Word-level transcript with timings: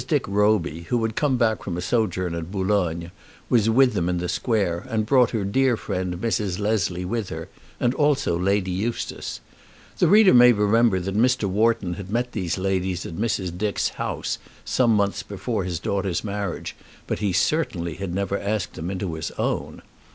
Dick 0.07 0.27
Roby, 0.27 0.87
who 0.89 0.99
had 1.03 1.15
come 1.15 1.37
back 1.37 1.61
from 1.63 1.77
a 1.77 1.81
sojourn 1.81 2.33
at 2.33 2.49
Boulogne, 2.51 3.11
was 3.49 3.69
with 3.69 3.93
them 3.93 4.09
in 4.09 4.17
the 4.17 4.27
Square, 4.27 4.87
and 4.89 5.05
brought 5.05 5.29
her 5.29 5.45
dear 5.45 5.77
friend 5.77 6.15
Mrs. 6.15 6.57
Leslie 6.57 7.05
with 7.05 7.29
her, 7.29 7.49
and 7.79 7.93
also 7.93 8.35
Lady 8.35 8.71
Eustace. 8.71 9.41
The 9.99 10.07
reader 10.07 10.33
may 10.33 10.53
remember 10.53 10.99
that 10.99 11.15
Mr. 11.15 11.43
Wharton 11.47 11.93
had 11.93 12.09
met 12.09 12.31
these 12.31 12.57
ladies 12.57 13.05
at 13.05 13.13
Mrs. 13.13 13.55
Dick's 13.55 13.89
house 13.89 14.39
some 14.65 14.95
months 14.95 15.21
before 15.21 15.65
his 15.65 15.77
daughter's 15.79 16.23
marriage, 16.23 16.75
but 17.05 17.19
he 17.19 17.31
certainly 17.31 17.93
had 17.97 18.11
never 18.11 18.39
asked 18.39 18.73
them 18.73 18.89
into 18.89 19.13
his 19.13 19.29
own. 19.37 19.83